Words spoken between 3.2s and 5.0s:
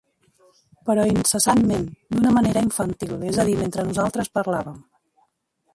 és a dir, mentre nosaltres parlàvem.